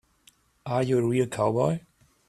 [0.65, 1.81] Are you a real cowboy?